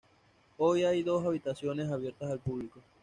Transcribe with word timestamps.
Hoy 0.57 0.83
hay 0.83 1.03
dos 1.03 1.23
habitaciones 1.23 1.91
abiertas 1.91 2.31
al 2.31 2.39
público. 2.39 2.79